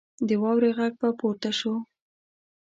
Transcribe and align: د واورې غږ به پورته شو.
د 0.27 0.29
واورې 0.41 0.71
غږ 0.77 0.93
به 1.01 1.09
پورته 1.19 1.51
شو. 1.59 1.73